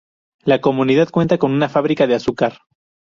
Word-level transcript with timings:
La 0.45 0.59
comunidad 0.61 1.11
cuenta 1.11 1.37
con 1.37 1.51
una 1.51 1.69
fábrica 1.69 2.07
de 2.07 2.15
azúcar. 2.15 2.57